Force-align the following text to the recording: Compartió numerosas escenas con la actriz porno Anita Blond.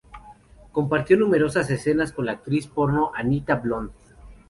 Compartió 0.71 1.15
numerosas 1.15 1.69
escenas 1.69 2.11
con 2.11 2.25
la 2.25 2.31
actriz 2.31 2.65
porno 2.65 3.11
Anita 3.13 3.53
Blond. 3.57 3.91